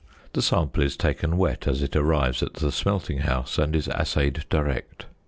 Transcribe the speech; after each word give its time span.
The 0.33 0.41
sample 0.41 0.81
is 0.81 0.97
taken 0.97 1.37
wet 1.37 1.67
as 1.67 1.83
it 1.83 1.95
arrives 1.95 2.41
at 2.41 2.55
the 2.55 2.71
smelting 2.71 3.19
house, 3.19 3.59
and 3.59 3.75
is 3.75 3.87
assayed 3.87 4.45
direct. 4.49 5.05